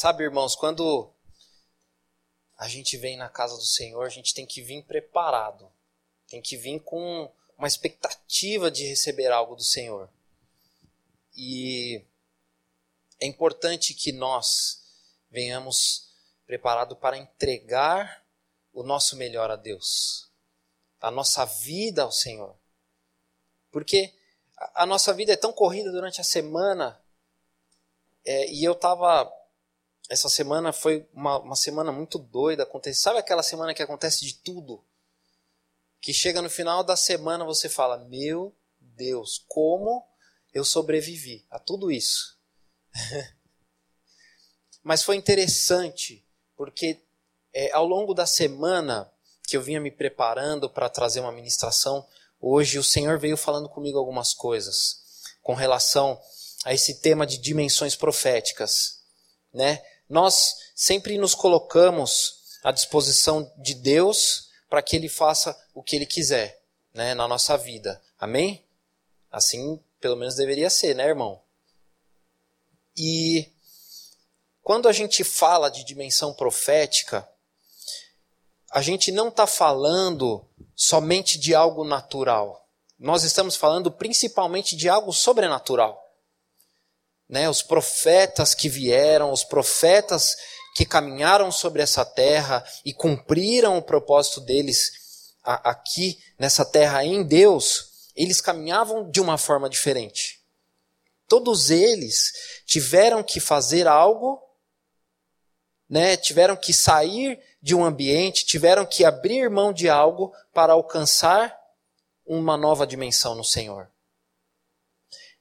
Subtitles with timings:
[0.00, 1.12] Sabe, irmãos, quando
[2.56, 5.68] a gente vem na casa do Senhor, a gente tem que vir preparado.
[6.28, 10.08] Tem que vir com uma expectativa de receber algo do Senhor.
[11.36, 12.00] E
[13.18, 14.84] é importante que nós
[15.32, 16.08] venhamos
[16.46, 18.24] preparado para entregar
[18.72, 20.30] o nosso melhor a Deus,
[21.00, 22.54] a nossa vida ao Senhor.
[23.72, 24.14] Porque
[24.76, 27.02] a nossa vida é tão corrida durante a semana,
[28.24, 29.36] é, e eu estava
[30.08, 32.62] essa semana foi uma, uma semana muito doida.
[32.62, 34.82] Acontece, sabe aquela semana que acontece de tudo?
[36.00, 40.06] Que chega no final da semana você fala: Meu Deus, como
[40.52, 42.38] eu sobrevivi a tudo isso?
[44.82, 47.02] Mas foi interessante, porque
[47.52, 49.12] é, ao longo da semana
[49.46, 52.06] que eu vinha me preparando para trazer uma ministração,
[52.40, 55.02] hoje o Senhor veio falando comigo algumas coisas
[55.42, 56.20] com relação
[56.64, 59.02] a esse tema de dimensões proféticas,
[59.52, 59.82] né?
[60.08, 66.06] Nós sempre nos colocamos à disposição de Deus para que Ele faça o que Ele
[66.06, 66.62] quiser
[66.94, 68.02] né, na nossa vida.
[68.18, 68.64] Amém?
[69.30, 71.40] Assim, pelo menos deveria ser, né, irmão?
[72.96, 73.52] E
[74.62, 77.28] quando a gente fala de dimensão profética,
[78.70, 82.66] a gente não está falando somente de algo natural.
[82.98, 86.07] Nós estamos falando principalmente de algo sobrenatural
[87.28, 90.36] né, os profetas que vieram, os profetas
[90.74, 97.22] que caminharam sobre essa terra e cumpriram o propósito deles a, aqui nessa terra em
[97.22, 100.40] Deus, eles caminhavam de uma forma diferente.
[101.26, 102.32] Todos eles
[102.64, 104.42] tiveram que fazer algo,
[105.88, 111.58] né, tiveram que sair de um ambiente, tiveram que abrir mão de algo para alcançar
[112.24, 113.90] uma nova dimensão no Senhor.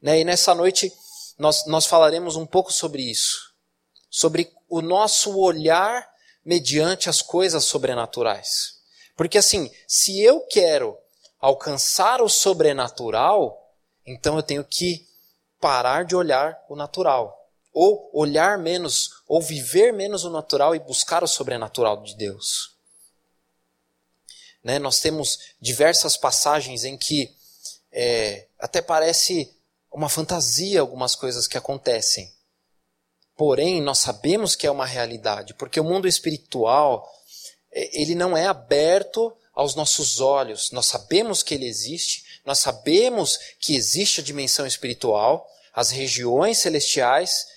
[0.02, 0.92] Né, e nessa noite
[1.38, 3.54] nós, nós falaremos um pouco sobre isso.
[4.10, 6.08] Sobre o nosso olhar
[6.44, 8.78] mediante as coisas sobrenaturais.
[9.16, 10.98] Porque assim, se eu quero
[11.40, 13.74] alcançar o sobrenatural,
[14.06, 15.08] então eu tenho que
[15.60, 17.36] parar de olhar o natural.
[17.74, 22.76] Ou olhar menos, ou viver menos o natural e buscar o sobrenatural de Deus.
[24.64, 24.80] Né?
[24.80, 27.36] Nós temos diversas passagens em que
[27.92, 29.57] é, até parece
[29.98, 32.32] uma fantasia algumas coisas que acontecem.
[33.36, 37.12] Porém, nós sabemos que é uma realidade, porque o mundo espiritual,
[37.72, 40.70] é, ele não é aberto aos nossos olhos.
[40.70, 47.48] Nós sabemos que ele existe, nós sabemos que existe a dimensão espiritual, as regiões celestiais.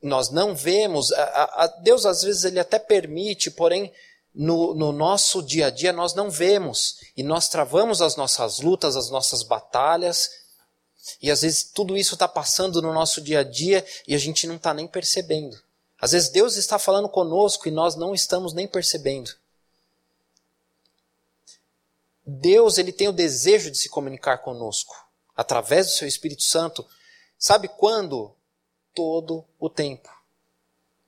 [0.00, 3.92] Nós não vemos, a, a Deus às vezes ele até permite, porém
[4.32, 8.94] no, no, nosso dia a dia nós não vemos e nós travamos as nossas lutas,
[8.94, 10.30] as nossas batalhas
[11.20, 14.46] e às vezes tudo isso está passando no nosso dia a dia e a gente
[14.46, 15.60] não está nem percebendo.
[16.00, 19.30] Às vezes Deus está falando conosco e nós não estamos nem percebendo.
[22.24, 24.94] Deus ele tem o desejo de se comunicar conosco
[25.36, 26.86] através do seu Espírito Santo.
[27.38, 28.34] Sabe quando?
[28.94, 30.08] Todo o tempo.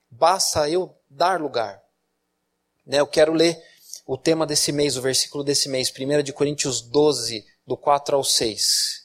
[0.09, 1.83] Basta eu dar lugar.
[2.85, 3.63] Né, eu quero ler
[4.05, 8.23] o tema desse mês, o versículo desse mês, 1 de Coríntios 12, do 4 ao
[8.23, 9.02] 6.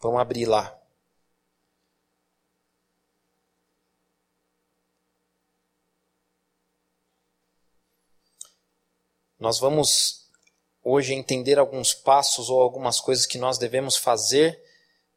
[0.00, 0.78] Vamos abrir lá.
[9.38, 10.28] Nós vamos
[10.82, 14.60] hoje entender alguns passos ou algumas coisas que nós devemos fazer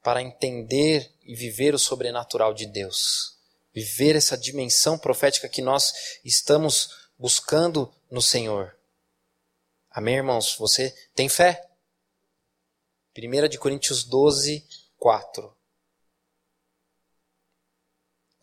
[0.03, 3.37] para entender e viver o sobrenatural de Deus.
[3.73, 8.75] Viver essa dimensão profética que nós estamos buscando no Senhor.
[9.89, 10.55] Amém, irmãos?
[10.57, 11.70] Você tem fé?
[13.17, 14.65] 1 de Coríntios 12,
[14.97, 15.53] 4.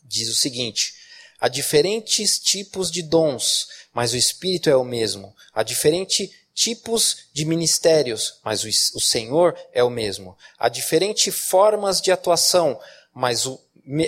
[0.03, 0.95] Diz o seguinte:
[1.41, 5.35] há diferentes tipos de dons, mas o Espírito é o mesmo.
[5.53, 10.37] Há diferentes tipos de ministérios, mas o, o Senhor é o mesmo.
[10.59, 12.79] Há diferentes formas de atuação,
[13.15, 13.61] mas, o,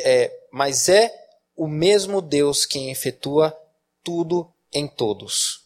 [0.03, 1.15] é, mas é
[1.57, 3.57] o mesmo Deus quem efetua
[4.03, 5.61] tudo em todos.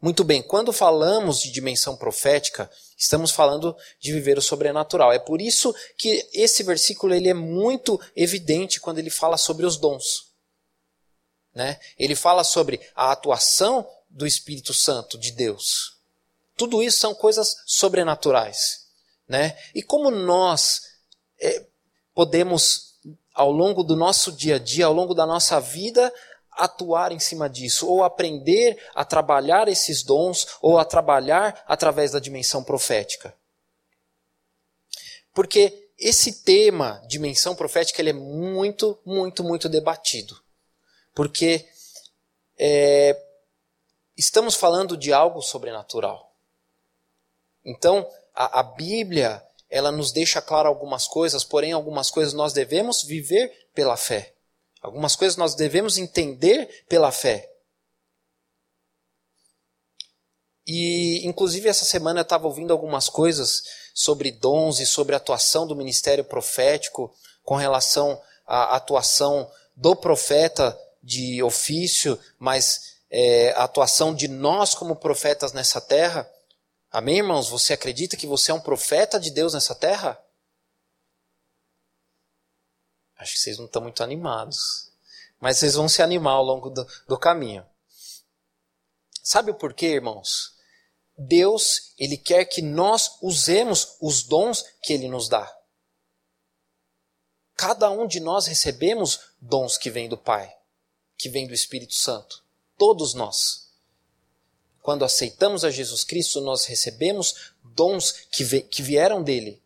[0.00, 5.12] Muito bem, quando falamos de dimensão profética, Estamos falando de viver o sobrenatural.
[5.12, 9.76] É por isso que esse versículo ele é muito evidente quando ele fala sobre os
[9.76, 10.32] dons.
[11.54, 11.78] Né?
[11.98, 15.94] Ele fala sobre a atuação do Espírito Santo de Deus.
[16.56, 18.86] Tudo isso são coisas sobrenaturais.
[19.28, 19.58] Né?
[19.74, 20.82] E como nós
[21.40, 21.66] é,
[22.14, 22.94] podemos,
[23.34, 26.12] ao longo do nosso dia a dia, ao longo da nossa vida,
[26.56, 32.18] atuar em cima disso, ou aprender a trabalhar esses dons, ou a trabalhar através da
[32.18, 33.34] dimensão profética.
[35.32, 40.40] Porque esse tema, dimensão profética, ele é muito, muito, muito debatido.
[41.14, 41.66] Porque
[42.58, 43.20] é,
[44.16, 46.32] estamos falando de algo sobrenatural.
[47.64, 53.02] Então, a, a Bíblia, ela nos deixa claro algumas coisas, porém, algumas coisas nós devemos
[53.02, 54.33] viver pela fé.
[54.84, 57.50] Algumas coisas nós devemos entender pela fé.
[60.66, 63.62] E, inclusive, essa semana eu estava ouvindo algumas coisas
[63.94, 67.10] sobre dons e sobre a atuação do ministério profético
[67.42, 74.96] com relação à atuação do profeta de ofício, mas é, a atuação de nós como
[74.96, 76.30] profetas nessa terra.
[76.92, 77.48] Amém, irmãos?
[77.48, 80.22] Você acredita que você é um profeta de Deus nessa terra?
[83.16, 84.90] Acho que vocês não estão muito animados.
[85.40, 87.66] Mas vocês vão se animar ao longo do, do caminho.
[89.22, 90.54] Sabe o porquê, irmãos?
[91.16, 95.50] Deus, Ele quer que nós usemos os dons que Ele nos dá.
[97.56, 100.54] Cada um de nós recebemos dons que vêm do Pai,
[101.16, 102.44] que vêm do Espírito Santo.
[102.76, 103.72] Todos nós.
[104.82, 109.62] Quando aceitamos a Jesus Cristo, nós recebemos dons que, que vieram dele.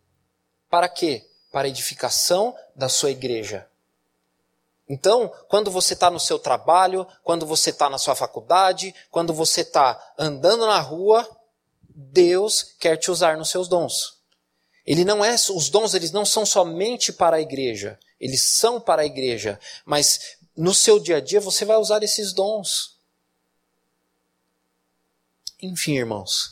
[0.69, 1.28] Para quê?
[1.51, 3.67] Para a edificação da sua igreja.
[4.89, 9.61] Então, quando você está no seu trabalho, quando você está na sua faculdade, quando você
[9.61, 11.29] está andando na rua,
[11.89, 14.17] Deus quer te usar nos seus dons.
[14.87, 19.03] Ele não é, os dons eles não são somente para a igreja, eles são para
[19.03, 22.97] a igreja, mas no seu dia a dia você vai usar esses dons.
[25.61, 26.51] Enfim, irmãos,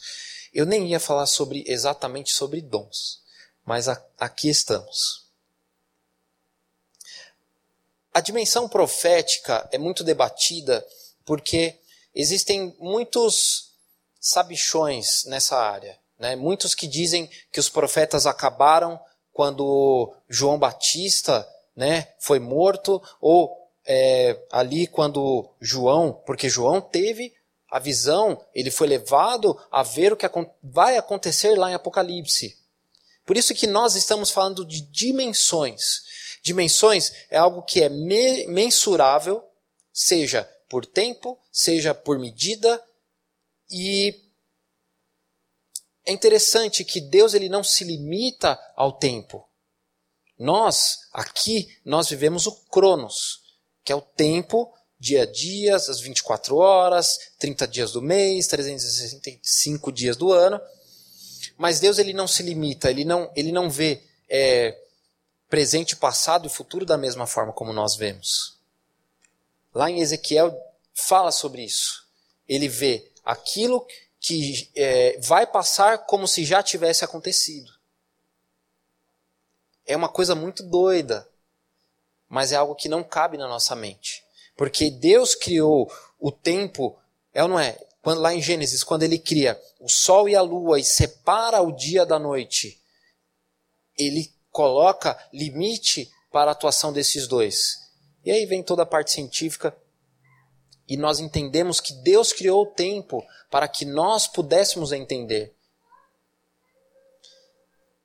[0.52, 3.24] eu nem ia falar sobre exatamente sobre dons
[3.66, 5.26] mas aqui estamos.
[8.14, 10.86] A dimensão profética é muito debatida
[11.24, 11.78] porque
[12.14, 13.72] existem muitos
[14.18, 15.98] sabichões nessa área.
[16.18, 16.34] Né?
[16.34, 18.98] Muitos que dizem que os profetas acabaram
[19.32, 27.34] quando João Batista né, foi morto, ou é, ali quando João, porque João teve
[27.70, 30.26] a visão, ele foi levado a ver o que
[30.62, 32.56] vai acontecer lá em Apocalipse.
[33.26, 36.02] Por isso que nós estamos falando de dimensões.
[36.42, 39.42] Dimensões é algo que é me mensurável,
[39.92, 42.82] seja por tempo, seja por medida,
[43.68, 44.14] e
[46.04, 49.44] é interessante que Deus ele não se limita ao tempo.
[50.38, 53.40] Nós, aqui, nós vivemos o Cronos,
[53.84, 59.90] que é o tempo, dia a dia, as 24 horas, 30 dias do mês, 365
[59.90, 60.60] dias do ano.
[61.56, 64.78] Mas Deus ele não se limita, ele não, ele não vê é,
[65.48, 68.56] presente, passado e futuro da mesma forma como nós vemos.
[69.74, 70.58] Lá em Ezequiel
[70.94, 72.06] fala sobre isso.
[72.48, 73.86] Ele vê aquilo
[74.18, 77.70] que é, vai passar como se já tivesse acontecido.
[79.86, 81.28] É uma coisa muito doida,
[82.28, 84.24] mas é algo que não cabe na nossa mente.
[84.56, 86.98] Porque Deus criou o tempo,
[87.32, 87.78] é ou não é?
[88.06, 91.72] Quando, lá em Gênesis, quando ele cria o sol e a lua e separa o
[91.72, 92.80] dia da noite,
[93.98, 97.74] ele coloca limite para a atuação desses dois.
[98.24, 99.76] E aí vem toda a parte científica
[100.86, 105.52] e nós entendemos que Deus criou o tempo para que nós pudéssemos entender.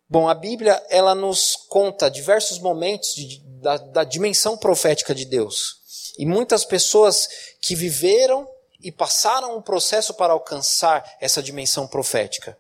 [0.10, 5.80] Bom, a Bíblia ela nos conta diversos momentos de, da, da dimensão profética de Deus.
[6.18, 7.30] E muitas pessoas
[7.62, 8.50] que viveram
[8.82, 12.58] e passaram um processo para alcançar essa dimensão profética.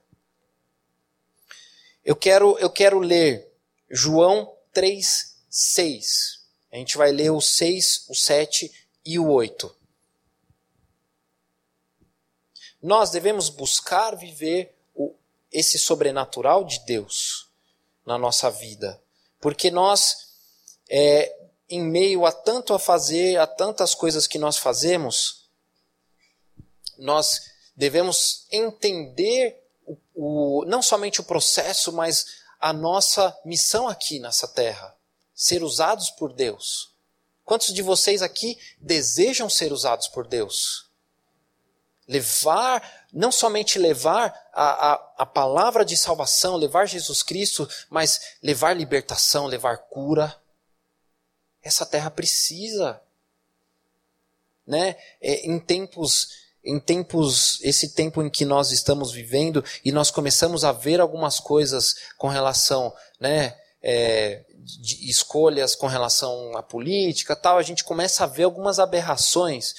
[2.03, 3.51] Eu quero, eu quero ler
[3.89, 6.41] João 3, 6.
[6.71, 8.71] A gente vai ler o 6, o 7
[9.05, 9.75] e o 8.
[12.81, 15.13] Nós devemos buscar viver o,
[15.51, 17.49] esse sobrenatural de Deus
[18.05, 18.99] na nossa vida.
[19.39, 20.29] Porque nós,
[20.89, 21.35] é,
[21.69, 25.40] em meio a tanto a fazer, a tantas coisas que nós fazemos,
[27.01, 32.25] nós devemos entender o, o, não somente o processo, mas
[32.59, 34.95] a nossa missão aqui nessa terra.
[35.33, 36.93] Ser usados por Deus.
[37.43, 40.89] Quantos de vocês aqui desejam ser usados por Deus?
[42.07, 48.75] Levar não somente levar a, a, a palavra de salvação, levar Jesus Cristo, mas levar
[48.75, 50.39] libertação, levar cura.
[51.61, 53.01] Essa terra precisa.
[54.65, 54.95] Né?
[55.19, 56.29] É, em tempos
[56.63, 61.39] em tempos, esse tempo em que nós estamos vivendo e nós começamos a ver algumas
[61.39, 68.23] coisas com relação, né, é, de escolhas com relação à política, tal, a gente começa
[68.23, 69.73] a ver algumas aberrações.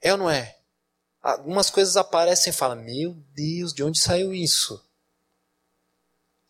[0.00, 0.56] É ou não é?
[1.22, 4.82] Algumas coisas aparecem e fala: "Meu Deus, de onde saiu isso?"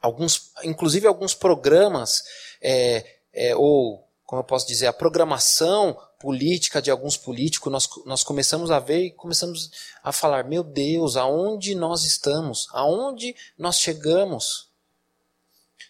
[0.01, 2.23] Alguns, inclusive alguns programas
[2.61, 8.23] é, é, ou como eu posso dizer, a programação política de alguns políticos, nós, nós
[8.23, 9.73] começamos a ver e começamos
[10.05, 12.69] a falar: meu Deus, aonde nós estamos?
[12.71, 14.71] Aonde nós chegamos?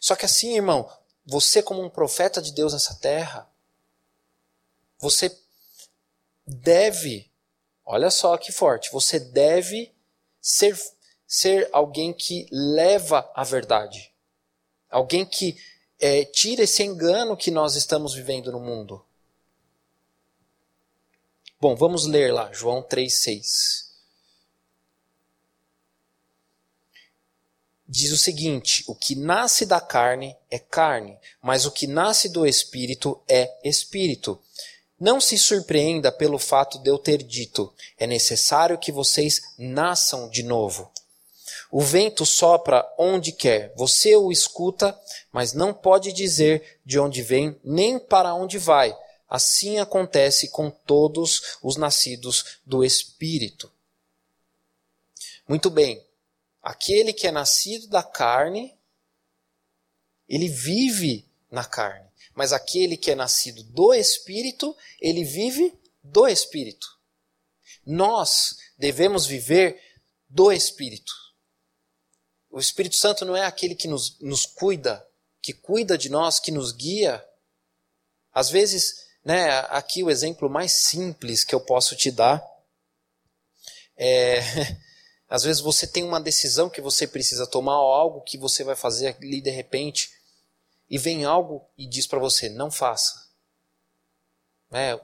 [0.01, 0.91] Só que assim, irmão,
[1.25, 3.47] você, como um profeta de Deus nessa terra,
[4.99, 5.39] você
[6.47, 7.31] deve,
[7.85, 9.93] olha só que forte, você deve
[10.41, 10.77] ser,
[11.27, 14.11] ser alguém que leva a verdade.
[14.91, 15.57] Alguém que
[16.01, 19.05] é, tira esse engano que nós estamos vivendo no mundo.
[21.62, 23.85] Bom, vamos ler lá, João 3,6.
[27.87, 32.45] Diz o seguinte: o que nasce da carne é carne, mas o que nasce do
[32.45, 34.40] espírito é espírito.
[34.99, 40.42] Não se surpreenda pelo fato de eu ter dito: é necessário que vocês nasçam de
[40.42, 40.90] novo.
[41.71, 44.99] O vento sopra onde quer, você o escuta,
[45.31, 48.92] mas não pode dizer de onde vem nem para onde vai.
[49.35, 53.73] Assim acontece com todos os nascidos do Espírito.
[55.49, 56.07] Muito bem,
[56.62, 58.77] aquele que é nascido da carne,
[60.29, 62.07] ele vive na carne.
[62.35, 66.87] Mas aquele que é nascido do Espírito, ele vive do Espírito.
[67.87, 69.83] Nós devemos viver
[70.29, 71.15] do Espírito.
[72.51, 75.09] O Espírito Santo não é aquele que nos, nos cuida,
[75.41, 77.27] que cuida de nós, que nos guia.
[78.31, 82.43] Às vezes, né, aqui o exemplo mais simples que eu posso te dar
[83.97, 84.41] é.
[85.29, 88.76] Às vezes você tem uma decisão que você precisa tomar, ou algo que você vai
[88.76, 90.12] fazer ali de repente,
[90.91, 93.23] e vem algo e diz para você: não faça.
[94.71, 94.99] É,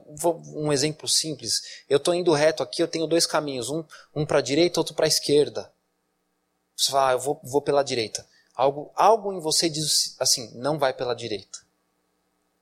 [0.55, 1.63] um exemplo simples.
[1.89, 3.83] Eu estou indo reto aqui, eu tenho dois caminhos, um,
[4.15, 5.73] um para direita, outro para esquerda.
[6.77, 8.27] Você fala, ah, eu vou, vou pela direita.
[8.55, 11.59] Algo, algo em você diz assim, não vai pela direita.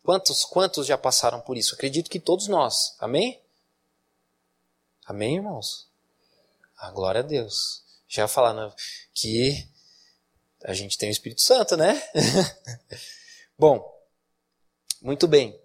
[0.07, 1.75] Quantos, quantos já passaram por isso?
[1.75, 2.95] Acredito que todos nós.
[3.01, 3.43] Amém?
[5.05, 5.91] Amém, irmãos?
[6.77, 7.83] A glória a Deus.
[8.07, 8.73] Já falando
[9.13, 9.69] que
[10.63, 12.01] a gente tem o Espírito Santo, né?
[13.59, 14.01] Bom,
[15.03, 15.61] muito bem.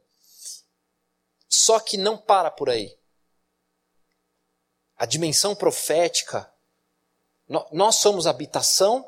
[1.48, 2.98] Só que não para por aí.
[4.98, 6.51] A dimensão profética
[7.71, 9.07] nós somos habitação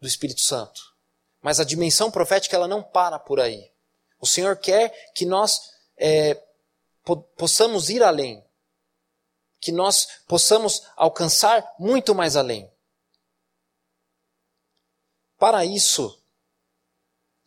[0.00, 0.92] do Espírito Santo.
[1.40, 3.71] Mas a dimensão profética ela não para por aí.
[4.22, 6.40] O Senhor quer que nós é,
[7.36, 8.42] possamos ir além.
[9.60, 12.70] Que nós possamos alcançar muito mais além.
[15.36, 16.22] Para isso,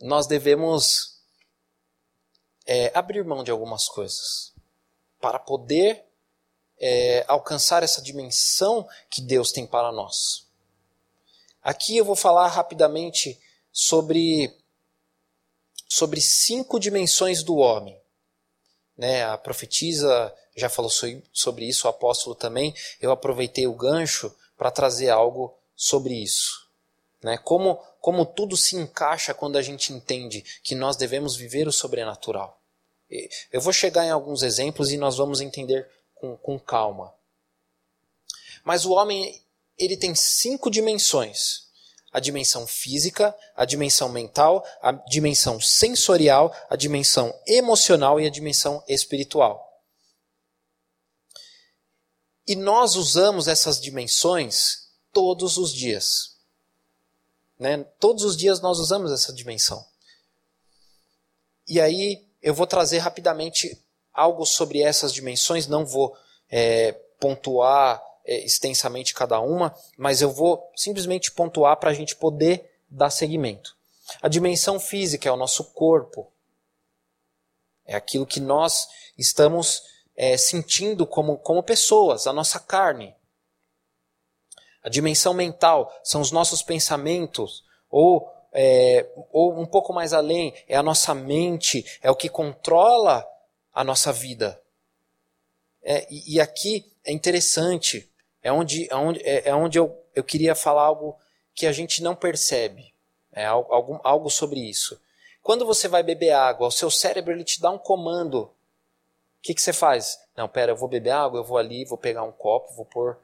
[0.01, 1.22] nós devemos
[2.65, 4.53] é, abrir mão de algumas coisas.
[5.22, 6.05] Para poder
[6.77, 10.46] é, alcançar essa dimensão que Deus tem para nós.
[11.62, 13.39] Aqui eu vou falar rapidamente
[13.72, 14.55] sobre,
[15.96, 17.98] sobre cinco dimensões do homem.
[18.98, 22.75] Né, a profetisa já falou sobre isso, o apóstolo também.
[23.00, 26.70] Eu aproveitei o gancho para trazer algo sobre isso.
[27.24, 27.38] Né?
[27.38, 32.62] Como, como tudo se encaixa quando a gente entende que nós devemos viver o sobrenatural.
[33.50, 37.14] Eu vou chegar em alguns exemplos e nós vamos entender com, com calma.
[38.66, 39.42] Mas o homem
[39.78, 41.64] ele tem cinco dimensões:
[42.15, 48.81] a dimensão física, a dimensão mental, a dimensão sensorial, a dimensão emocional e a dimensão
[48.88, 49.84] espiritual.
[52.48, 56.38] E nós usamos essas dimensões todos os dias.
[57.60, 57.84] Né?
[58.00, 59.86] Todos os dias nós usamos essa dimensão.
[61.67, 63.77] E aí eu vou trazer rapidamente
[64.13, 66.17] algo sobre essas dimensões, não vou
[66.50, 73.10] é, pontuar extensamente cada uma, mas eu vou simplesmente pontuar para a gente poder dar
[73.10, 73.75] seguimento.
[74.22, 76.32] A dimensão física é o nosso corpo,
[77.86, 79.84] é aquilo que nós estamos
[80.15, 83.15] é, sentindo como, como pessoas, a nossa carne.
[84.84, 90.75] A dimensão mental são os nossos pensamentos, ou, é, ou um pouco mais além, é
[90.75, 93.27] a nossa mente, é o que controla
[93.74, 94.62] a nossa vida.
[95.82, 98.12] É, e, e, aqui é interessante,
[98.46, 101.18] é onde, é onde, é, é onde eu, eu queria falar algo
[101.56, 102.94] que a gente não percebe.
[103.32, 105.02] É algo, algo sobre isso.
[105.42, 108.42] Quando você vai beber água, o seu cérebro ele te dá um comando.
[108.44, 108.52] O
[109.42, 110.20] que, que você faz?
[110.38, 113.18] Não, pera, eu vou beber água, eu vou ali, vou pegar um copo, vou pôr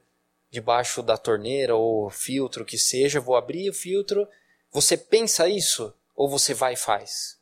[0.50, 4.28] debaixo da torneira ou filtro que seja, vou abrir o filtro.
[4.72, 7.38] Você pensa isso ou você vai e faz?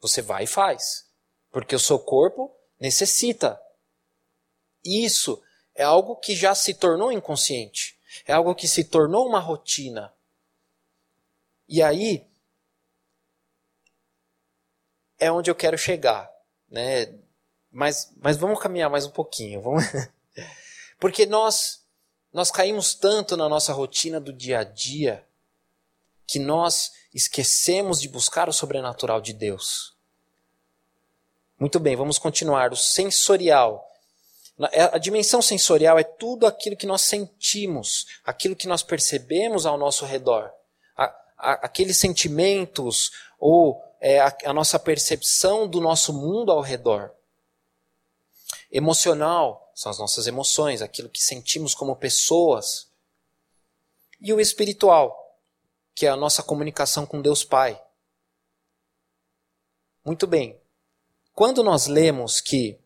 [0.00, 1.06] Você vai e faz.
[1.52, 3.60] Porque o seu corpo necessita.
[4.82, 5.42] Isso
[5.78, 7.96] é algo que já se tornou inconsciente.
[8.26, 10.12] É algo que se tornou uma rotina.
[11.68, 12.26] E aí
[15.20, 16.28] é onde eu quero chegar,
[16.68, 17.14] né?
[17.70, 19.84] Mas, mas vamos caminhar mais um pouquinho, vamos...
[20.98, 21.86] porque nós
[22.32, 25.24] nós caímos tanto na nossa rotina do dia a dia
[26.26, 29.96] que nós esquecemos de buscar o sobrenatural de Deus.
[31.58, 32.72] Muito bem, vamos continuar.
[32.72, 33.87] O sensorial.
[34.72, 39.78] É, a dimensão sensorial é tudo aquilo que nós sentimos, aquilo que nós percebemos ao
[39.78, 40.52] nosso redor.
[40.96, 41.04] A,
[41.38, 47.12] a, aqueles sentimentos ou é, a, a nossa percepção do nosso mundo ao redor.
[48.70, 52.88] Emocional são as nossas emoções, aquilo que sentimos como pessoas.
[54.20, 55.16] E o espiritual,
[55.94, 57.80] que é a nossa comunicação com Deus Pai.
[60.04, 60.60] Muito bem.
[61.32, 62.76] Quando nós lemos que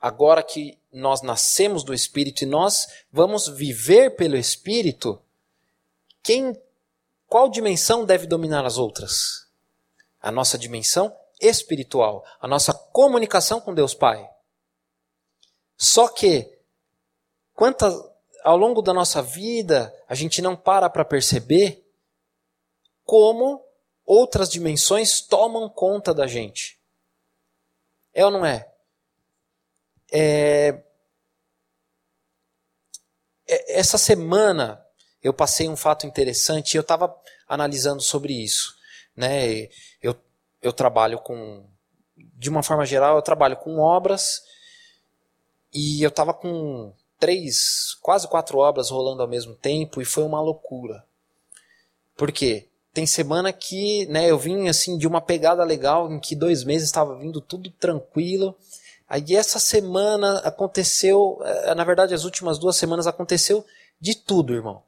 [0.00, 5.20] agora que nós nascemos do Espírito e nós vamos viver pelo Espírito,
[6.22, 6.60] quem,
[7.28, 9.46] qual dimensão deve dominar as outras?
[10.20, 14.28] A nossa dimensão espiritual, a nossa comunicação com Deus Pai.
[15.76, 16.58] Só que,
[18.42, 21.86] ao longo da nossa vida, a gente não para para perceber
[23.04, 23.64] como
[24.04, 26.78] outras dimensões tomam conta da gente.
[28.12, 28.69] É ou não é?
[30.12, 30.82] É...
[33.48, 34.84] é essa semana
[35.22, 37.14] eu passei um fato interessante e eu estava
[37.48, 38.74] analisando sobre isso.
[39.14, 39.68] Né?
[40.02, 40.16] Eu,
[40.62, 41.66] eu trabalho com,
[42.16, 44.42] de uma forma geral, eu trabalho com obras
[45.72, 50.40] e eu estava com três, quase quatro obras rolando ao mesmo tempo e foi uma
[50.40, 51.04] loucura.
[52.16, 52.66] Por quê?
[52.92, 56.88] Tem semana que né, eu vim assim de uma pegada legal, em que dois meses
[56.88, 58.56] estava vindo tudo tranquilo.
[59.10, 63.66] Aí essa semana aconteceu, eh, na verdade as últimas duas semanas aconteceu
[64.00, 64.84] de tudo, irmão.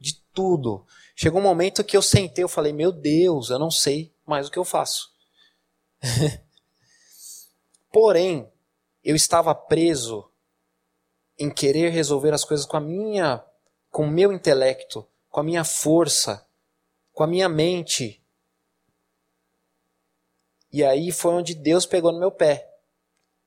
[0.00, 0.86] De tudo.
[1.14, 4.50] Chegou um momento que eu sentei, eu falei, meu Deus, eu não sei mais o
[4.50, 5.12] que eu faço.
[7.92, 8.50] Porém,
[9.04, 10.26] eu estava preso
[11.38, 13.44] em querer resolver as coisas com a minha,
[13.90, 16.48] com o meu intelecto, com a minha força,
[17.12, 18.24] com a minha mente.
[20.72, 22.72] E aí foi onde Deus pegou no meu pé.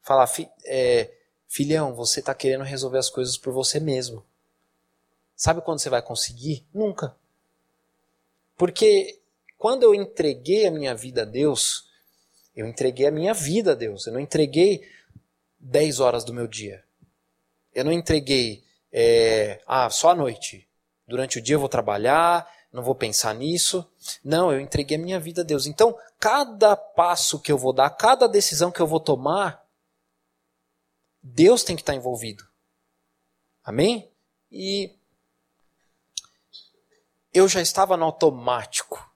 [0.01, 0.29] Falar,
[0.65, 1.11] é,
[1.47, 4.25] filhão, você está querendo resolver as coisas por você mesmo.
[5.35, 6.65] Sabe quando você vai conseguir?
[6.73, 7.15] Nunca.
[8.57, 9.19] Porque
[9.57, 11.87] quando eu entreguei a minha vida a Deus,
[12.55, 14.05] eu entreguei a minha vida a Deus.
[14.05, 14.85] Eu não entreguei
[15.59, 16.83] 10 horas do meu dia.
[17.73, 20.67] Eu não entreguei é, ah, só à noite.
[21.07, 23.89] Durante o dia eu vou trabalhar, não vou pensar nisso.
[24.23, 25.65] Não, eu entreguei a minha vida a Deus.
[25.65, 29.58] Então, cada passo que eu vou dar, cada decisão que eu vou tomar,
[31.21, 32.47] Deus tem que estar envolvido.
[33.63, 34.11] Amém?
[34.51, 34.95] E
[37.33, 39.07] eu já estava no automático.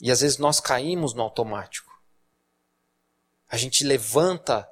[0.00, 1.90] E às vezes nós caímos no automático.
[3.48, 4.68] A gente levanta.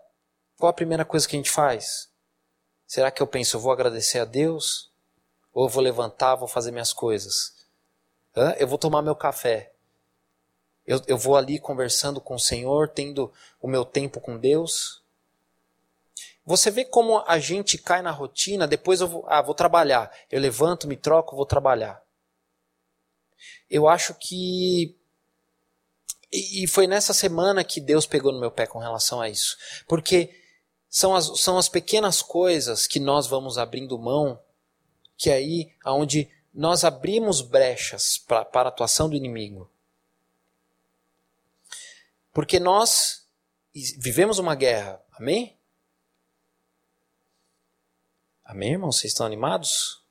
[0.57, 2.11] Qual a primeira coisa que a gente faz?
[2.87, 4.93] Será que eu penso, eu vou agradecer a Deus?
[5.53, 7.55] Ou eu vou levantar, vou fazer minhas coisas?
[8.37, 8.55] Hã?
[8.59, 9.73] Eu vou tomar meu café.
[10.87, 15.04] Eu, eu vou ali conversando com o Senhor, tendo o meu tempo com Deus.
[16.47, 20.13] Você vê como a gente cai na rotina, depois eu vou, ah, vou trabalhar.
[20.31, 22.03] Eu levanto, me troco, vou trabalhar.
[23.71, 24.97] Eu acho que.
[26.31, 29.57] E foi nessa semana que Deus pegou no meu pé com relação a isso.
[29.87, 30.35] Porque
[30.91, 34.39] são as, são as pequenas coisas que nós vamos abrindo mão,
[35.17, 39.71] que é aí aonde nós abrimos brechas para a atuação do inimigo.
[42.33, 43.27] Porque nós
[43.99, 45.57] vivemos uma guerra, amém?
[48.45, 48.99] Amém, irmãos?
[48.99, 50.03] Vocês estão animados?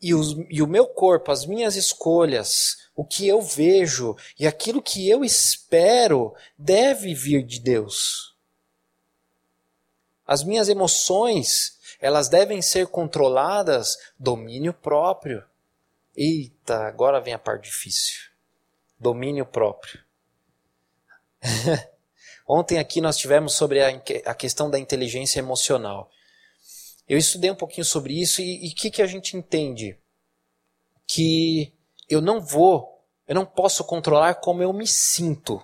[0.00, 4.82] E, os, e o meu corpo, as minhas escolhas, o que eu vejo e aquilo
[4.82, 8.36] que eu espero deve vir de Deus.
[10.26, 15.44] As minhas emoções elas devem ser controladas domínio próprio.
[16.16, 18.30] Eita, agora vem a parte difícil.
[18.98, 20.04] Domínio próprio.
[22.48, 23.88] Ontem aqui nós tivemos sobre a,
[24.24, 26.10] a questão da inteligência emocional.
[27.06, 29.98] eu estudei um pouquinho sobre isso e o que, que a gente entende?
[31.06, 31.74] Que
[32.08, 35.62] eu não vou, eu não posso controlar como eu me sinto.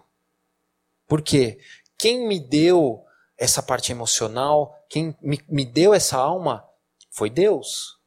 [1.09, 1.59] Por quê?
[1.97, 3.03] Quem me deu
[3.39, 6.69] essa parte emocional, quem me, me deu essa alma,
[7.11, 7.99] foi Deus.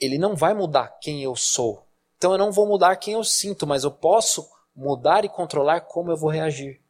[0.00, 1.86] Ele não vai mudar quem eu sou.
[2.16, 4.48] Então eu não vou mudar quem eu sinto, mas eu posso
[4.78, 6.80] mudar e controlar como eu vou reagir.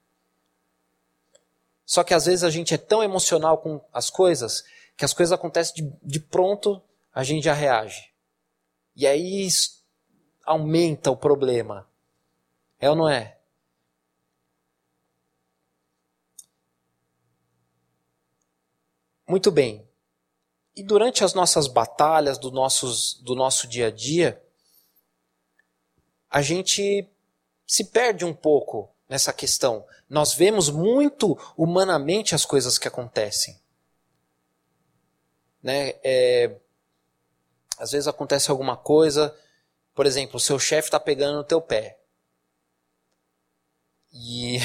[1.86, 5.32] Só que às vezes a gente é tão emocional com as coisas que as coisas
[5.32, 6.82] acontecem de, de pronto,
[7.14, 8.12] a gente já reage.
[8.96, 9.48] E aí
[10.44, 11.88] aumenta o problema.
[12.80, 13.38] É ou não é?
[19.26, 19.88] Muito bem.
[20.74, 24.42] E durante as nossas batalhas, do, nossos, do nosso dia a dia,
[26.28, 27.08] a gente
[27.68, 29.86] se perde um pouco nessa questão.
[30.08, 33.60] Nós vemos muito humanamente as coisas que acontecem.
[35.62, 35.94] Né?
[36.02, 36.56] É,
[37.78, 39.36] às vezes acontece alguma coisa,
[39.94, 41.98] por exemplo, o seu chefe está pegando no teu pé.
[44.12, 44.58] E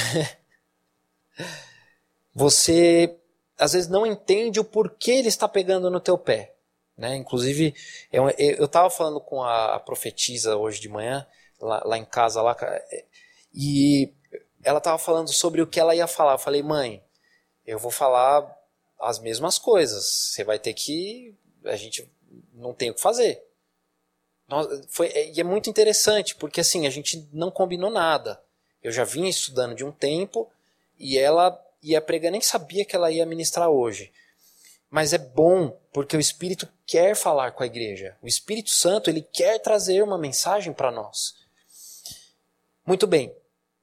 [2.33, 3.19] você
[3.57, 6.55] às vezes não entende o porquê ele está pegando no teu pé.
[6.97, 7.15] Né?
[7.15, 7.75] Inclusive,
[8.11, 11.27] eu estava falando com a, a, profetisa hoje de manhã,
[11.63, 12.55] lá, lá em casa, lá,
[13.53, 14.11] e
[14.63, 16.33] ela estava falando sobre o que ela ia falar.
[16.33, 17.03] Eu falei, mãe,
[17.65, 18.49] eu vou falar
[18.99, 20.05] as mesmas coisas.
[20.05, 21.35] Você vai ter que.
[21.65, 22.09] A gente
[22.53, 23.43] não tem o que fazer.
[24.89, 28.41] Foi, e é muito interessante, porque assim, a gente não combinou nada.
[28.81, 30.51] Eu já vinha estudando de um tempo
[30.99, 34.11] e ela ia pregar, nem sabia que ela ia ministrar hoje.
[34.89, 38.15] Mas é bom porque o Espírito quer falar com a igreja.
[38.21, 41.42] O Espírito Santo, ele quer trazer uma mensagem para nós.
[42.85, 43.35] Muito bem.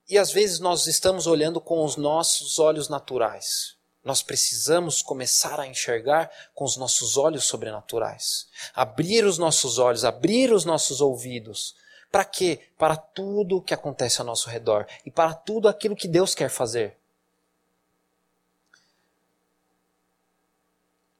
[0.08, 3.76] E às vezes nós estamos olhando com os nossos olhos naturais.
[4.02, 8.48] Nós precisamos começar a enxergar com os nossos olhos sobrenaturais.
[8.74, 11.76] Abrir os nossos olhos, abrir os nossos ouvidos.
[12.10, 12.60] Para quê?
[12.78, 16.48] Para tudo o que acontece ao nosso redor e para tudo aquilo que Deus quer
[16.48, 16.98] fazer.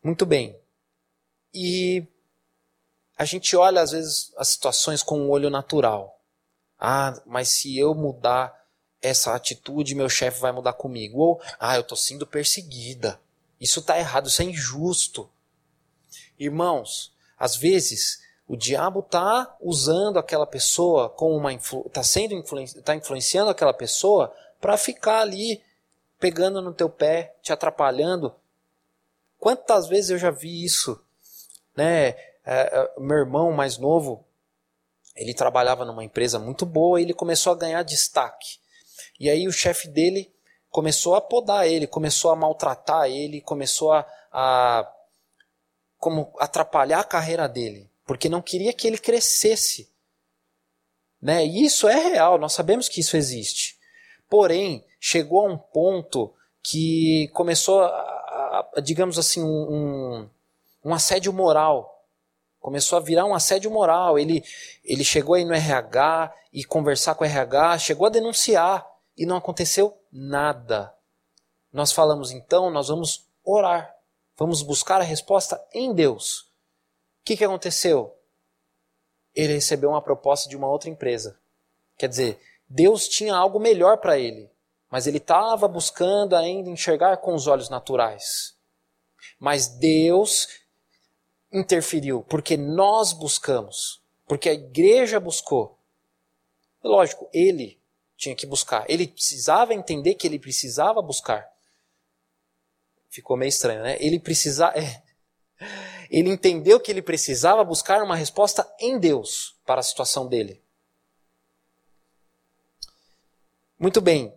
[0.02, 0.58] Muito bem.
[1.52, 2.06] E
[3.16, 6.19] a gente olha às vezes as situações com um olho natural.
[6.80, 8.58] Ah, mas se eu mudar
[9.02, 11.20] essa atitude, meu chefe vai mudar comigo.
[11.20, 13.20] Ou, ah, eu estou sendo perseguida.
[13.60, 15.28] Isso está errado, isso é injusto.
[16.38, 22.94] Irmãos, às vezes o diabo está usando aquela pessoa como uma está sendo influenci, tá
[22.96, 25.62] influenciando aquela pessoa para ficar ali
[26.18, 28.34] pegando no teu pé, te atrapalhando,
[29.40, 31.02] Quantas vezes eu já vi isso?
[31.74, 32.08] Né?
[32.08, 34.22] É, é, meu irmão mais novo,
[35.20, 38.58] ele trabalhava numa empresa muito boa e ele começou a ganhar destaque.
[39.18, 40.32] E aí o chefe dele
[40.70, 44.90] começou a podar ele, começou a maltratar ele, começou a, a
[45.98, 49.90] como atrapalhar a carreira dele, porque não queria que ele crescesse.
[51.20, 51.44] Né?
[51.44, 53.78] E isso é real, nós sabemos que isso existe.
[54.28, 60.26] Porém, chegou a um ponto que começou a, digamos assim, um,
[60.82, 61.89] um assédio moral.
[62.60, 64.18] Começou a virar um assédio moral.
[64.18, 64.44] Ele,
[64.84, 69.36] ele chegou aí no RH e conversar com o RH, chegou a denunciar e não
[69.36, 70.94] aconteceu nada.
[71.72, 73.94] Nós falamos então, nós vamos orar,
[74.36, 76.40] vamos buscar a resposta em Deus.
[76.40, 78.16] O que, que aconteceu?
[79.34, 81.38] Ele recebeu uma proposta de uma outra empresa.
[81.96, 84.50] Quer dizer, Deus tinha algo melhor para ele
[84.90, 88.56] mas ele estava buscando ainda enxergar com os olhos naturais.
[89.38, 90.48] Mas Deus
[91.52, 95.78] interferiu, porque nós buscamos, porque a igreja buscou.
[96.82, 97.80] Lógico, ele
[98.16, 101.50] tinha que buscar, ele precisava entender que ele precisava buscar.
[103.08, 103.96] Ficou meio estranho, né?
[103.98, 104.78] Ele precisava.
[104.78, 105.02] É,
[106.08, 110.62] ele entendeu que ele precisava buscar uma resposta em Deus para a situação dele.
[113.78, 114.32] Muito bem,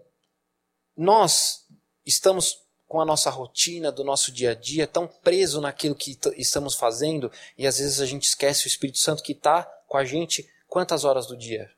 [0.95, 1.67] nós
[2.06, 2.62] estamos
[2.93, 7.32] com a nossa rotina do nosso dia a dia tão preso naquilo que estamos fazendo
[7.58, 11.03] e às vezes a gente esquece o Espírito Santo que está com a gente quantas
[11.03, 11.73] horas do dia?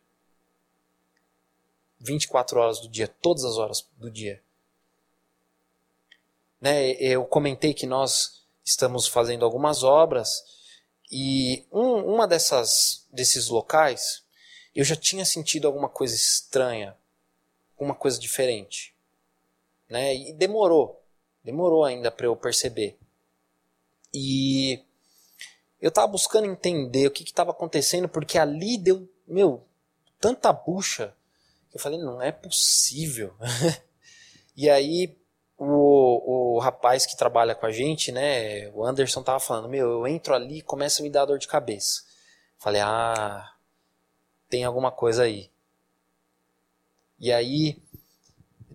[2.02, 4.44] 24 horas do dia, todas as horas do dia.
[6.60, 10.44] Né, eu comentei que nós estamos fazendo algumas obras
[11.10, 14.22] e um, uma dessas desses locais
[14.76, 16.94] eu já tinha sentido alguma coisa estranha,
[17.74, 18.94] alguma coisa diferente
[19.90, 20.16] né?
[20.16, 21.05] E demorou,
[21.46, 22.98] demorou ainda para eu perceber.
[24.12, 24.84] E
[25.80, 29.64] eu estava buscando entender o que estava acontecendo, porque ali deu, meu,
[30.20, 31.16] tanta bucha.
[31.70, 33.36] Que eu falei, não é possível.
[34.58, 35.16] e aí
[35.58, 40.08] o, o rapaz que trabalha com a gente, né, o Anderson tava falando, meu, eu
[40.08, 42.04] entro ali e começa a me dar dor de cabeça.
[42.58, 43.54] Falei, ah,
[44.50, 45.52] tem alguma coisa aí.
[47.20, 47.82] E aí,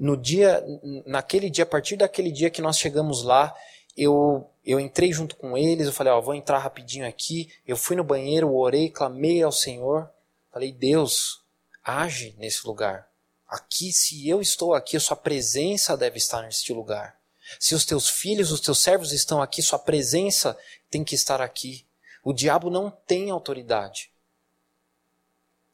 [0.01, 0.65] no dia,
[1.05, 3.55] naquele dia, a partir daquele dia que nós chegamos lá,
[3.95, 7.53] eu, eu entrei junto com eles, eu falei, ó, vou entrar rapidinho aqui.
[7.67, 10.11] Eu fui no banheiro, orei, clamei ao Senhor.
[10.51, 11.43] Falei, Deus,
[11.85, 13.11] age nesse lugar.
[13.47, 17.21] Aqui, se eu estou aqui, a sua presença deve estar neste lugar.
[17.59, 20.57] Se os teus filhos, os teus servos estão aqui, sua presença
[20.89, 21.85] tem que estar aqui.
[22.25, 24.11] O diabo não tem autoridade.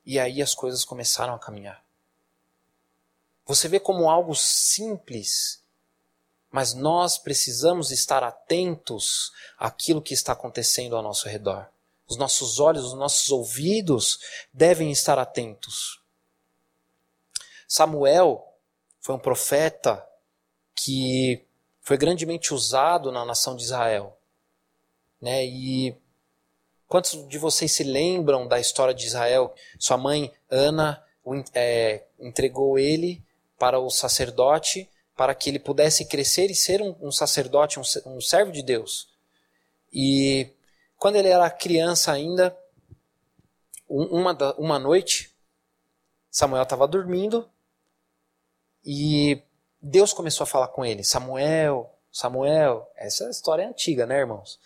[0.04, 1.85] E aí as coisas começaram a caminhar.
[3.46, 5.62] Você vê como algo simples,
[6.50, 11.68] mas nós precisamos estar atentos àquilo que está acontecendo ao nosso redor.
[12.08, 14.18] Os nossos olhos, os nossos ouvidos
[14.52, 16.02] devem estar atentos.
[17.68, 18.52] Samuel
[19.00, 20.04] foi um profeta
[20.74, 21.44] que
[21.80, 24.18] foi grandemente usado na nação de Israel.
[25.20, 25.46] Né?
[25.46, 25.96] E
[26.88, 29.54] quantos de vocês se lembram da história de Israel?
[29.78, 31.04] Sua mãe, Ana,
[31.54, 33.24] é, entregou ele
[33.58, 38.20] para o sacerdote para que ele pudesse crescer e ser um, um sacerdote, um, um
[38.20, 39.08] servo de Deus.
[39.90, 40.52] E
[40.98, 42.56] quando ele era criança ainda,
[43.88, 45.34] uma, uma noite,
[46.30, 47.48] Samuel estava dormindo
[48.84, 49.42] e
[49.80, 52.86] Deus começou a falar com ele: Samuel, Samuel.
[52.94, 54.60] Essa história é antiga, né, irmãos?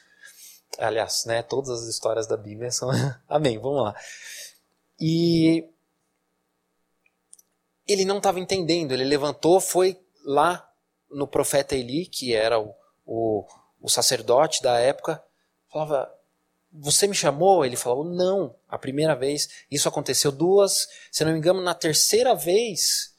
[0.78, 2.90] Aliás, né, todas as histórias da Bíblia são.
[3.28, 3.94] Amém, vamos lá.
[4.98, 5.69] E
[7.92, 10.68] ele não estava entendendo, ele levantou, foi lá
[11.10, 12.74] no profeta Eli, que era o,
[13.06, 13.46] o,
[13.80, 15.22] o sacerdote da época,
[15.68, 16.12] falava:
[16.72, 17.64] Você me chamou?
[17.64, 19.48] Ele falou: Não, a primeira vez.
[19.70, 23.10] Isso aconteceu duas, se não me engano, na terceira vez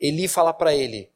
[0.00, 1.10] Eli fala para ele,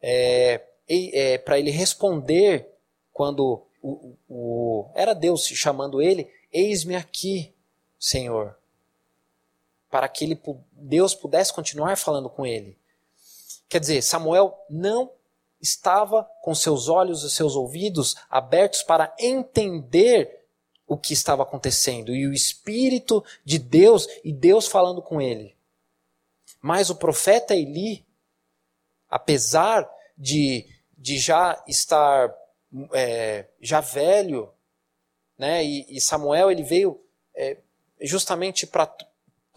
[0.00, 2.68] é, é, para ele responder
[3.12, 7.52] quando o, o, era Deus chamando ele, eis-me aqui,
[7.98, 8.56] Senhor,
[9.90, 10.40] para que ele,
[10.72, 12.78] Deus pudesse continuar falando com ele.
[13.68, 15.12] Quer dizer, Samuel não
[15.60, 20.46] estava com seus olhos e seus ouvidos abertos para entender
[20.86, 25.56] o que estava acontecendo e o Espírito de Deus e Deus falando com ele.
[26.62, 28.06] Mas o profeta Eli
[29.08, 32.34] apesar de, de já estar
[32.92, 34.52] é, já velho,
[35.38, 35.64] né?
[35.64, 37.00] E, e, Samuel ele veio
[37.34, 37.56] é,
[38.02, 38.86] justamente para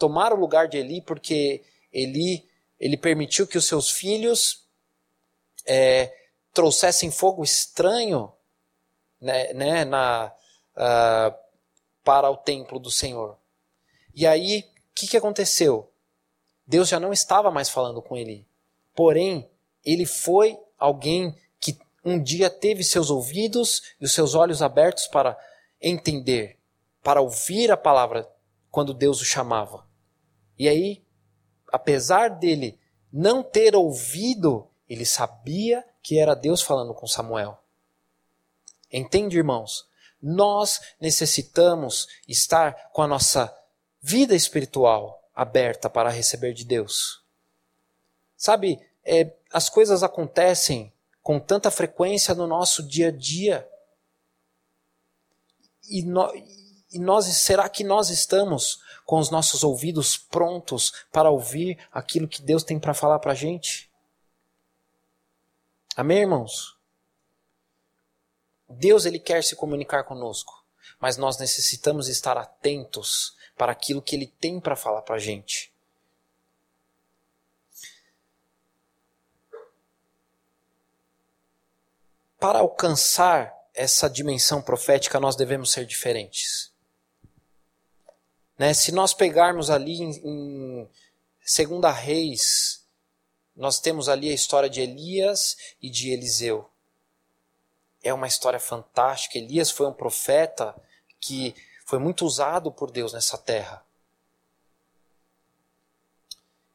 [0.02, 1.62] tomar o lugar de Eli, porque
[1.92, 2.44] Eli
[2.80, 4.66] ele permitiu que os seus filhos
[5.64, 6.12] é,
[6.52, 8.32] trouxessem fogo estranho,
[9.20, 10.32] né, né na,
[10.74, 11.32] uh,
[12.02, 13.38] para o templo do Senhor.
[14.12, 15.92] E aí, o que, que aconteceu?
[16.66, 18.44] Deus já não estava mais falando com Eli.
[18.96, 19.48] Porém,
[19.84, 25.38] ele foi alguém que um dia teve seus ouvidos e os seus olhos abertos para
[25.80, 26.58] entender,
[27.04, 28.28] para ouvir a palavra
[28.68, 29.91] quando Deus o chamava.
[30.58, 31.04] E aí,
[31.72, 32.78] apesar dele
[33.12, 37.58] não ter ouvido, ele sabia que era Deus falando com Samuel.
[38.90, 39.88] Entende, irmãos?
[40.20, 43.56] Nós necessitamos estar com a nossa
[44.00, 47.22] vida espiritual aberta para receber de Deus.
[48.36, 53.68] Sabe, é, as coisas acontecem com tanta frequência no nosso dia a dia.
[55.88, 56.32] E, no,
[56.92, 58.80] e nós, será que nós estamos
[59.12, 63.34] com os nossos ouvidos prontos para ouvir aquilo que Deus tem para falar para a
[63.34, 63.92] gente?
[65.94, 66.78] Amém, irmãos?
[68.66, 70.64] Deus ele quer se comunicar conosco,
[70.98, 75.70] mas nós necessitamos estar atentos para aquilo que ele tem para falar para a gente.
[82.40, 86.71] para alcançar essa dimensão profética, nós devemos ser diferentes.
[88.62, 88.72] Né?
[88.74, 90.88] Se nós pegarmos ali em, em
[91.40, 92.86] Segunda Reis,
[93.56, 96.70] nós temos ali a história de Elias e de Eliseu.
[98.04, 99.36] É uma história fantástica.
[99.36, 100.80] Elias foi um profeta
[101.18, 103.84] que foi muito usado por Deus nessa terra.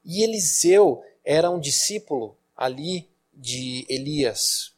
[0.03, 4.73] E Eliseu era um discípulo ali de Elias.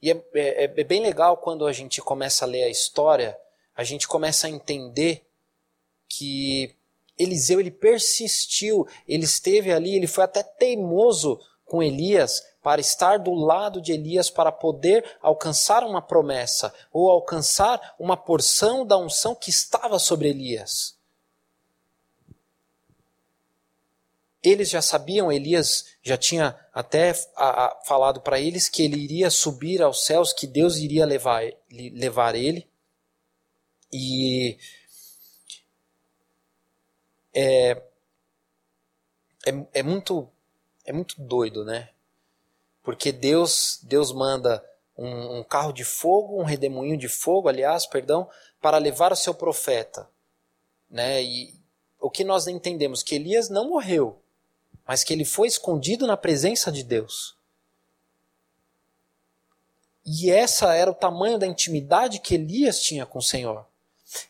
[0.00, 3.36] E é, é, é, bem legal quando a gente começa a ler a história,
[3.74, 5.25] a gente começa a entender
[6.08, 6.74] que
[7.18, 13.32] Eliseu ele persistiu, ele esteve ali, ele foi até teimoso com Elias para estar do
[13.32, 19.50] lado de Elias para poder alcançar uma promessa ou alcançar uma porção da unção que
[19.50, 20.96] estava sobre Elias.
[24.50, 29.28] eles já sabiam, Elias já tinha até a, a, falado para eles que ele iria
[29.28, 32.68] subir aos céus, que Deus iria levar, levar ele.
[33.92, 34.56] E
[37.36, 37.82] é,
[39.44, 40.26] é, é, muito
[40.86, 41.90] é muito doido, né?
[42.82, 44.64] Porque Deus Deus manda
[44.96, 49.34] um, um carro de fogo, um redemoinho de fogo, aliás, perdão, para levar o seu
[49.34, 50.08] profeta,
[50.90, 51.22] né?
[51.22, 51.54] E
[52.00, 54.18] o que nós entendemos que Elias não morreu,
[54.86, 57.36] mas que ele foi escondido na presença de Deus.
[60.06, 63.66] E essa era o tamanho da intimidade que Elias tinha com o Senhor.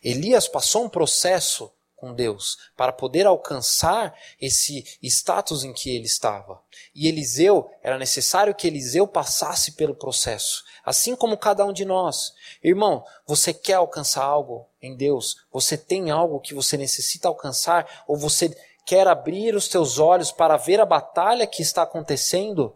[0.03, 6.61] Elias passou um processo com Deus para poder alcançar esse status em que ele estava.
[6.95, 12.33] E Eliseu, era necessário que Eliseu passasse pelo processo, assim como cada um de nós.
[12.63, 15.35] Irmão, você quer alcançar algo em Deus?
[15.51, 18.55] Você tem algo que você necessita alcançar ou você
[18.85, 22.73] quer abrir os teus olhos para ver a batalha que está acontecendo,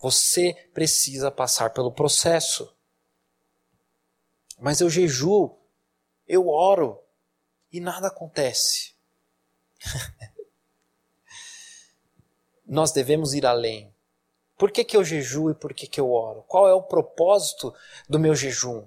[0.00, 2.74] você precisa passar pelo processo.
[4.58, 5.56] Mas eu jejuo,
[6.26, 6.98] eu oro
[7.72, 8.94] e nada acontece.
[12.66, 13.92] Nós devemos ir além.
[14.56, 16.44] Por que, que eu jejuo e por que, que eu oro?
[16.46, 17.74] Qual é o propósito
[18.08, 18.84] do meu jejum?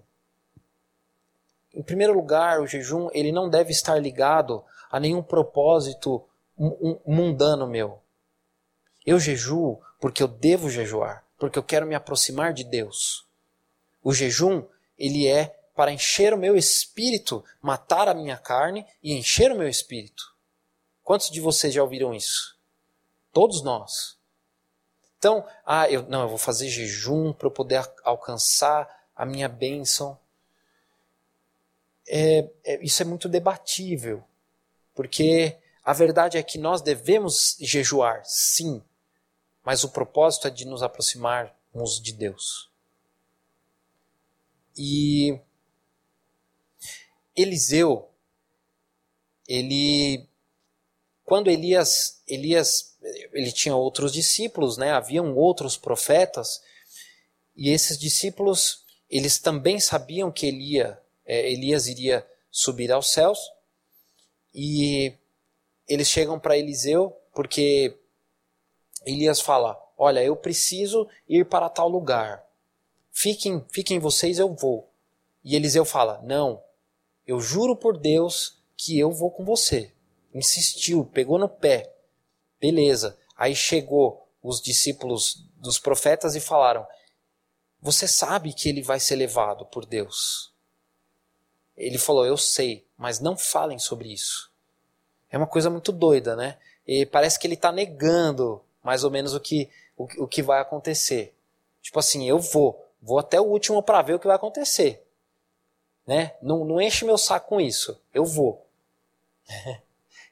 [1.74, 6.24] Em primeiro lugar, o jejum ele não deve estar ligado a nenhum propósito
[7.06, 8.00] mundano meu.
[9.06, 13.26] Eu jejuo porque eu devo jejuar, porque eu quero me aproximar de Deus.
[14.04, 14.64] O jejum,
[14.98, 19.68] ele é para encher o meu espírito, matar a minha carne e encher o meu
[19.68, 20.34] espírito.
[21.04, 22.58] Quantos de vocês já ouviram isso?
[23.32, 24.18] Todos nós.
[25.18, 30.20] Então, ah, eu não, eu vou fazer jejum para eu poder alcançar a minha bênção.
[32.08, 34.24] É, é, isso é muito debatível,
[34.94, 38.84] porque a verdade é que nós devemos jejuar, sim,
[39.64, 42.70] mas o propósito é de nos aproximarmos de Deus.
[44.78, 45.40] E
[47.36, 48.10] Eliseu,
[49.48, 50.28] ele,
[51.26, 52.96] quando Elias, Elias,
[53.34, 54.92] ele tinha outros discípulos, né?
[54.92, 56.62] Haviam outros profetas
[57.56, 60.48] e esses discípulos, eles também sabiam que
[61.26, 63.40] é, Elias iria subir aos céus
[64.54, 65.14] e
[65.88, 67.98] eles chegam para Eliseu porque
[69.06, 72.44] Elias fala: Olha, eu preciso ir para tal lugar.
[73.12, 74.90] Fiquem, fiquem vocês, eu vou.
[75.44, 76.62] E Eliseu fala: Não,
[77.26, 79.92] eu juro por Deus que eu vou com você.
[80.34, 81.94] Insistiu, pegou no pé.
[82.60, 83.18] Beleza.
[83.36, 86.86] Aí chegou os discípulos dos profetas e falaram:
[87.82, 90.52] Você sabe que ele vai ser levado por Deus.
[91.78, 94.52] Ele falou: Eu sei, mas não falem sobre isso.
[95.30, 96.58] É uma coisa muito doida, né?
[96.86, 100.60] E parece que ele está negando mais ou menos o que, o, o que vai
[100.60, 101.34] acontecer.
[101.82, 105.04] Tipo assim, eu vou, vou até o último para ver o que vai acontecer.
[106.06, 106.36] Né?
[106.42, 108.66] Não, não enche meu saco com isso, eu vou.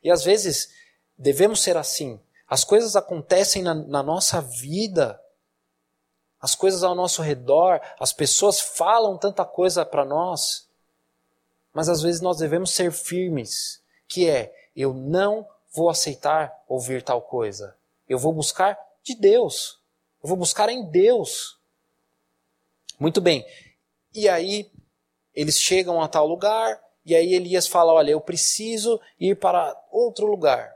[0.04, 0.74] e às vezes
[1.18, 2.20] devemos ser assim.
[2.48, 5.22] As coisas acontecem na, na nossa vida,
[6.42, 10.68] as coisas ao nosso redor, as pessoas falam tanta coisa para nós,
[11.74, 17.22] mas às vezes nós devemos ser firmes, que é eu não vou aceitar ouvir tal
[17.22, 17.76] coisa.
[18.08, 19.80] Eu vou buscar de Deus.
[20.22, 21.58] Eu vou buscar em Deus.
[23.00, 23.46] Muito bem.
[24.14, 24.70] E aí
[25.34, 30.26] eles chegam a tal lugar, e aí Elias fala: Olha, eu preciso ir para outro
[30.26, 30.76] lugar.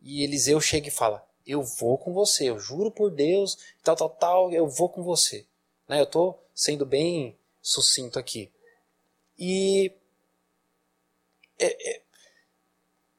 [0.00, 4.10] E Eliseu chega e fala: Eu vou com você, eu juro por Deus, tal, tal,
[4.10, 5.46] tal, eu vou com você.
[5.88, 6.00] Né?
[6.00, 8.50] Eu estou sendo bem sucinto aqui.
[9.38, 9.92] E
[11.58, 12.02] é, é,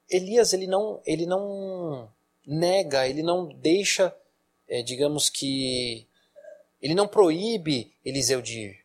[0.10, 2.10] Elias ele não, ele não
[2.46, 4.16] nega, ele não deixa,
[4.68, 6.08] é, digamos que,
[6.82, 8.83] ele não proíbe Eliseu de ir.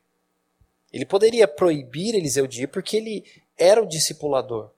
[0.93, 3.25] Ele poderia proibir Eliseu de ir porque ele
[3.57, 4.71] era o discipulador,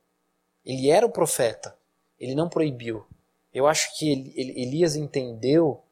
[0.64, 1.76] ele era o profeta,
[2.18, 3.06] ele não proibiu.
[3.52, 5.82] Eu acho que Elias entendeu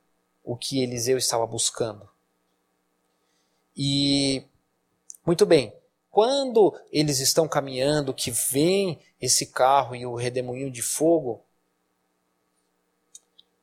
[0.45, 2.09] o que Eliseu estava buscando.
[3.77, 4.45] E,
[5.25, 5.73] muito bem,
[6.11, 11.45] quando eles estão caminhando, que vem esse carro e o redemoinho de fogo,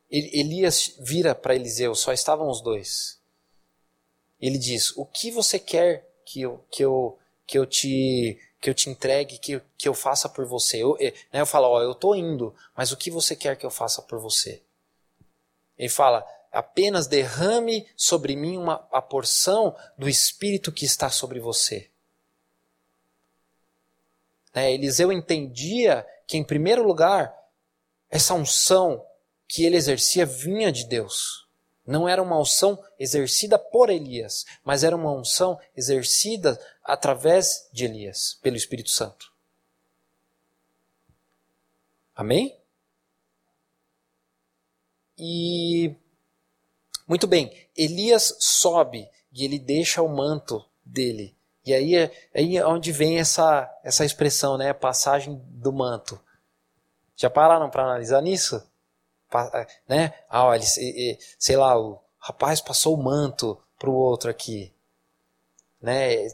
[0.10, 3.20] Elias vira para Eliseu, só estavam os dois.
[4.39, 8.73] Ele diz: O que você quer que eu, que eu, que eu te que eu
[8.73, 10.82] te entregue, que, que eu faça por você?
[10.82, 13.65] Eu, eh, né, eu falo: Ó, eu estou indo, mas o que você quer que
[13.65, 14.63] eu faça por você?
[15.78, 21.91] Ele fala: Apenas derrame sobre mim uma, a porção do Espírito que está sobre você.
[24.53, 24.73] Né?
[24.73, 27.36] Eliseu entendia que, em primeiro lugar,
[28.09, 29.05] essa unção
[29.47, 31.45] que ele exercia vinha de Deus.
[31.86, 38.39] Não era uma unção exercida por Elias, mas era uma unção exercida através de Elias,
[38.41, 39.31] pelo Espírito Santo.
[42.15, 42.57] Amém?
[45.17, 45.95] E
[47.07, 51.36] muito bem, Elias sobe e ele deixa o manto dele.
[51.65, 54.73] E aí é aí é onde vem essa, essa expressão, né?
[54.73, 56.19] Passagem do manto.
[57.15, 58.61] Já pararam para analisar nisso?
[59.53, 60.13] É, né?
[60.29, 64.73] Ah, olha, sei lá, o rapaz passou o manto para o outro aqui.
[65.81, 66.27] Né?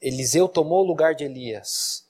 [0.00, 2.06] Eliseu tomou o lugar de Elias.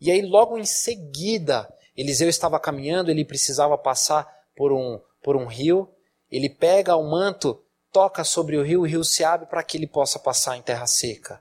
[0.00, 5.46] E aí, logo em seguida, Eliseu estava caminhando, ele precisava passar por um, por um
[5.46, 5.88] rio.
[6.30, 7.62] Ele pega o manto,
[7.92, 10.86] toca sobre o rio, o rio se abre para que ele possa passar em terra
[10.86, 11.40] seca.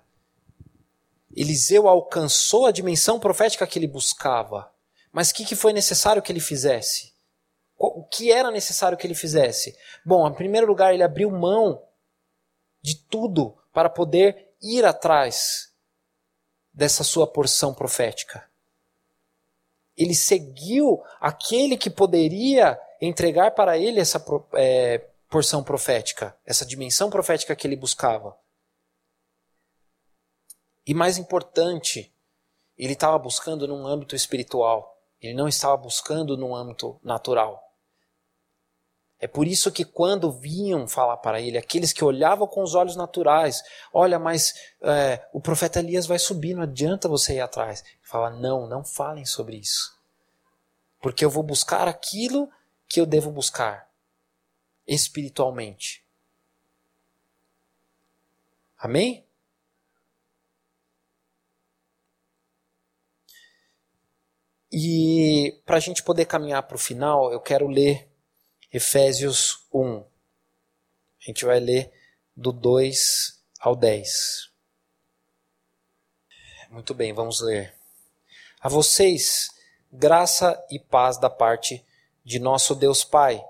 [1.35, 4.71] Eliseu alcançou a dimensão profética que ele buscava.
[5.11, 7.12] Mas o que, que foi necessário que ele fizesse?
[7.85, 9.77] O que era necessário que ele fizesse?
[10.05, 11.85] Bom, em primeiro lugar, ele abriu mão
[12.81, 15.73] de tudo para poder ir atrás
[16.71, 18.49] dessa sua porção profética.
[19.97, 24.23] Ele seguiu aquele que poderia entregar para ele essa
[24.53, 28.37] é, porção profética, essa dimensão profética que ele buscava.
[30.87, 32.15] E mais importante,
[32.77, 34.97] ele estava buscando num âmbito espiritual.
[35.19, 37.72] Ele não estava buscando num âmbito natural.
[39.23, 42.97] É por isso que quando vinham falar para ele, aqueles que olhavam com os olhos
[42.97, 43.63] naturais,
[43.93, 47.85] olha, mas é, o profeta Elias vai subir, não adianta você ir atrás.
[48.01, 49.97] Fala, não, não falem sobre isso.
[51.01, 52.51] Porque eu vou buscar aquilo
[52.85, 53.89] que eu devo buscar
[54.85, 56.05] espiritualmente.
[58.77, 59.25] Amém?
[64.69, 68.11] E para a gente poder caminhar para o final, eu quero ler
[68.73, 69.97] Efésios 1.
[69.97, 70.03] A
[71.19, 71.93] gente vai ler
[72.35, 74.49] do 2 ao 10.
[76.71, 77.71] Muito bem, vamos ler.
[78.59, 79.51] A vocês,
[79.91, 81.85] graça e paz da parte
[82.25, 83.45] de nosso Deus Pai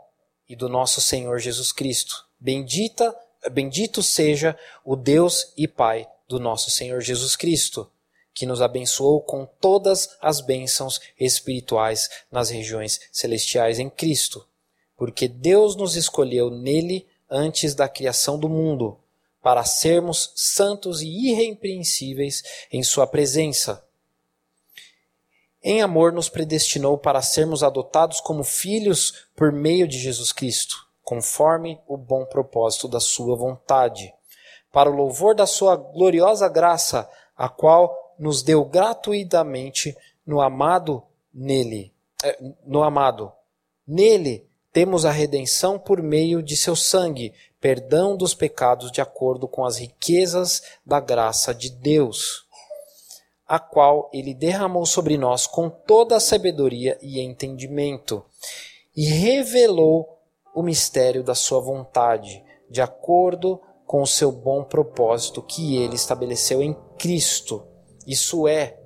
[0.50, 2.28] e do nosso Senhor Jesus Cristo.
[2.38, 3.18] Bendita,
[3.50, 7.90] bendito seja o Deus e Pai do nosso Senhor Jesus Cristo,
[8.34, 14.46] que nos abençoou com todas as bênçãos espirituais nas regiões celestiais em Cristo
[14.98, 19.00] porque Deus nos escolheu nele antes da criação do mundo,
[19.42, 23.86] para sermos santos e irrepreensíveis em Sua presença.
[25.62, 31.80] Em amor, nos predestinou para sermos adotados como filhos por meio de Jesus Cristo, conforme
[31.88, 34.14] o bom propósito da Sua vontade,
[34.72, 41.94] para o louvor da Sua gloriosa graça, a qual nos deu gratuitamente no amado nele,
[42.24, 43.32] eh, no amado.
[43.86, 49.64] Nele temos a redenção por meio de seu sangue, perdão dos pecados de acordo com
[49.64, 52.48] as riquezas da graça de Deus,
[53.48, 58.26] a qual ele derramou sobre nós com toda a sabedoria e entendimento,
[58.98, 60.20] e revelou
[60.56, 66.64] o mistério da sua vontade, de acordo com o seu bom propósito que ele estabeleceu
[66.64, 67.64] em Cristo.
[68.08, 68.80] Isso é,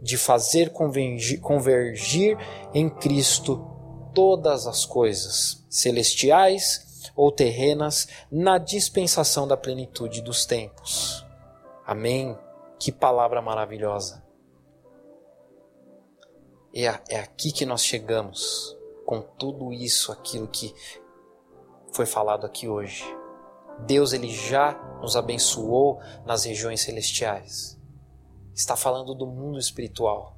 [0.00, 2.38] de fazer convergir,
[2.72, 3.77] em Cristo
[4.14, 11.24] todas as coisas, celestiais ou terrenas, na dispensação da plenitude dos tempos.
[11.86, 12.38] Amém?
[12.78, 14.22] Que palavra maravilhosa!
[16.74, 20.74] É, é aqui que nós chegamos com tudo isso, aquilo que
[21.92, 23.04] foi falado aqui hoje.
[23.86, 27.78] Deus ele já nos abençoou nas regiões celestiais.
[28.54, 30.37] Está falando do mundo espiritual.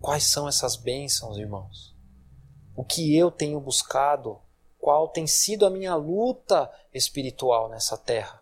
[0.00, 1.94] Quais são essas bênçãos, irmãos?
[2.76, 4.38] O que eu tenho buscado?
[4.78, 8.40] Qual tem sido a minha luta espiritual nessa terra?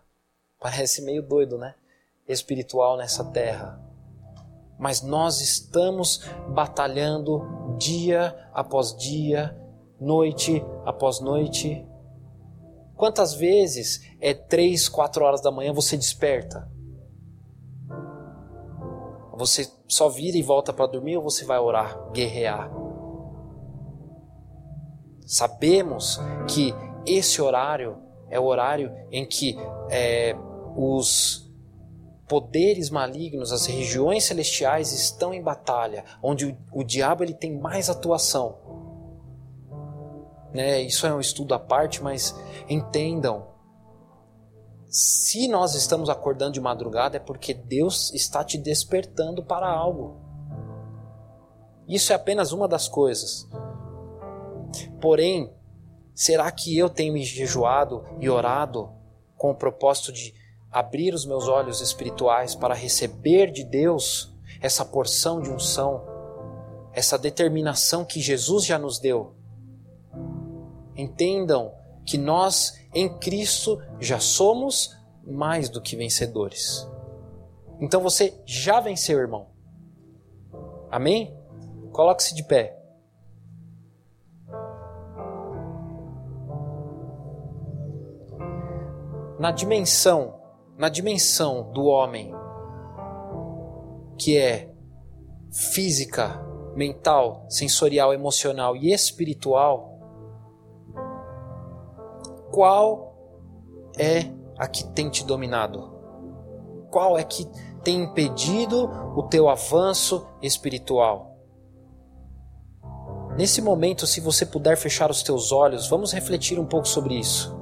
[0.59, 1.73] Parece meio doido, né?
[2.27, 3.81] Espiritual nessa terra.
[4.77, 9.57] Mas nós estamos batalhando dia após dia,
[9.99, 11.83] noite após noite.
[12.95, 16.69] Quantas vezes é três, quatro horas da manhã você desperta?
[19.37, 22.71] Você só vira e volta para dormir ou você vai orar, guerrear?
[25.25, 26.73] Sabemos que
[27.05, 27.97] esse horário
[28.29, 29.55] é o horário em que
[29.91, 30.35] é,
[30.75, 31.47] os
[32.27, 37.89] poderes malignos, as regiões celestiais estão em batalha, onde o, o diabo ele tem mais
[37.89, 38.57] atuação.
[40.51, 40.81] Né?
[40.81, 42.35] Isso é um estudo à parte, mas
[42.67, 43.56] entendam
[44.89, 50.21] se nós estamos acordando de madrugada é porque Deus está te despertando para algo.
[51.87, 53.47] Isso é apenas uma das coisas.
[55.01, 55.53] Porém,
[56.13, 58.91] será que eu tenho me jejuado e orado
[59.35, 60.33] com o propósito de
[60.71, 66.03] abrir os meus olhos espirituais para receber de Deus essa porção de unção,
[66.93, 69.35] essa determinação que Jesus já nos deu?
[70.95, 71.73] Entendam
[72.07, 76.89] que nós em Cristo já somos mais do que vencedores.
[77.81, 79.49] Então você já venceu, irmão.
[80.89, 81.37] Amém?
[81.91, 82.75] Coloque-se de pé.
[89.37, 90.39] Na dimensão,
[90.77, 92.33] na dimensão do homem
[94.17, 94.73] que é
[95.51, 96.41] física,
[96.73, 99.86] mental, sensorial, emocional e espiritual,
[102.57, 103.13] qual
[103.99, 105.93] é a que tem te dominado?
[106.89, 107.45] Qual é que
[107.83, 111.37] tem impedido o teu avanço espiritual?
[113.37, 117.55] Nesse momento, se você puder fechar os teus olhos, vamos refletir um pouco sobre isso.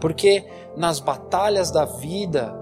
[0.00, 2.54] Porque nas batalhas da vida,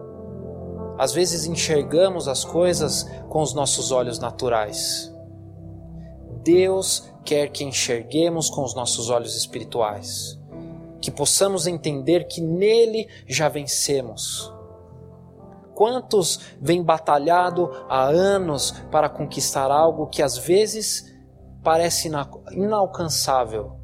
[0.98, 5.12] às vezes enxergamos as coisas com os nossos olhos naturais.
[6.42, 10.40] Deus quer que enxerguemos com os nossos olhos espirituais
[11.02, 14.54] que possamos entender que nele já vencemos.
[15.74, 21.12] Quantos vêm batalhado há anos para conquistar algo que às vezes
[21.64, 22.08] parece
[22.52, 23.80] inalcançável?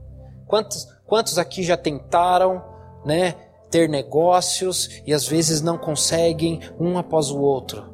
[0.46, 2.62] Quantos, quantos aqui já tentaram,
[3.04, 3.32] né,
[3.68, 7.84] ter negócios e às vezes não conseguem um após o outro?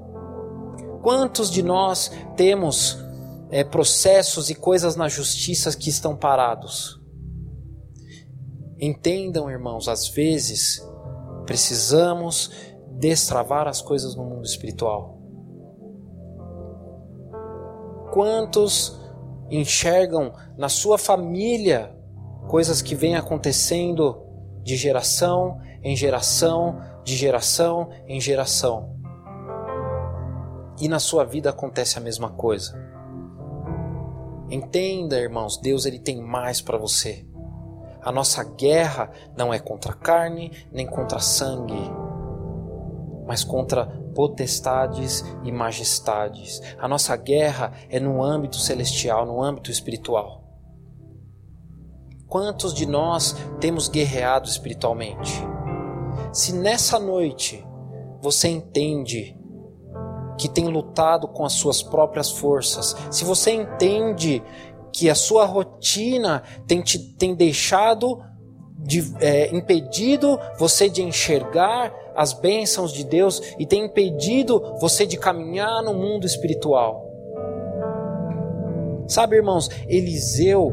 [1.03, 2.99] Quantos de nós temos
[3.51, 7.04] é, processos e coisas na justiça que estão parados?
[8.79, 10.85] Entendam, irmãos, às vezes
[11.47, 12.51] precisamos
[12.91, 15.19] destravar as coisas no mundo espiritual.
[18.13, 19.01] Quantos
[19.51, 21.95] enxergam na sua família
[22.49, 24.23] coisas que vêm acontecendo
[24.63, 28.95] de geração em geração, de geração em geração?
[30.81, 32.75] E na sua vida acontece a mesma coisa.
[34.51, 37.27] Entenda, irmãos, Deus ele tem mais para você.
[38.05, 41.91] A nossa guerra não é contra carne nem contra sangue,
[43.27, 46.61] mas contra potestades e majestades.
[46.79, 50.45] A nossa guerra é no âmbito celestial, no âmbito espiritual.
[52.29, 55.33] Quantos de nós temos guerreado espiritualmente?
[56.31, 57.67] Se nessa noite
[58.21, 59.39] você entende
[60.39, 64.43] que tem lutado com as suas próprias forças, se você entende
[64.95, 68.23] que a sua rotina tem, te, tem deixado,
[68.79, 75.17] de, é, impedido você de enxergar as bênçãos de Deus e tem impedido você de
[75.17, 77.05] caminhar no mundo espiritual.
[79.09, 80.73] Sabe, irmãos, Eliseu,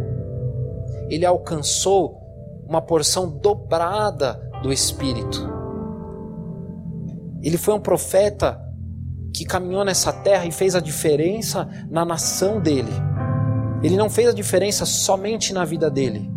[1.10, 2.22] ele alcançou
[2.68, 5.50] uma porção dobrada do Espírito.
[7.42, 8.62] Ele foi um profeta
[9.34, 12.92] que caminhou nessa terra e fez a diferença na nação dele.
[13.84, 16.30] Ele não fez a diferença somente na vida dele.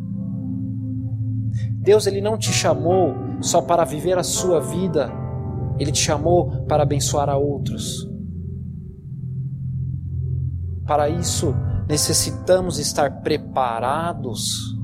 [1.72, 5.12] Deus ele não te chamou só para viver a sua vida,
[5.78, 8.08] ele te chamou para abençoar a outros.
[10.86, 11.54] Para isso,
[11.86, 14.74] necessitamos estar preparados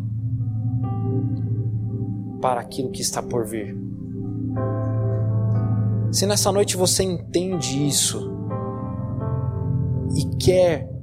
[2.40, 3.76] para aquilo que está por vir.
[6.10, 8.30] Se nessa noite você entende isso
[10.16, 10.99] e quer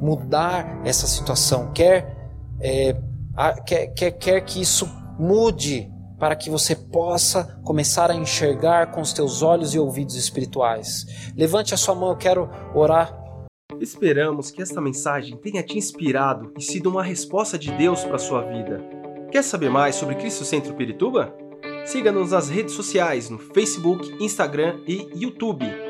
[0.00, 2.30] mudar essa situação, quer,
[2.60, 2.96] é,
[3.36, 4.88] a, quer, quer, quer que isso
[5.18, 11.32] mude para que você possa começar a enxergar com os teus olhos e ouvidos espirituais.
[11.34, 13.18] Levante a sua mão, eu quero orar.
[13.80, 18.18] Esperamos que esta mensagem tenha te inspirado e sido uma resposta de Deus para a
[18.18, 18.84] sua vida.
[19.32, 21.34] Quer saber mais sobre Cristo Centro Pirituba?
[21.86, 25.89] Siga-nos nas redes sociais no Facebook, Instagram e YouTube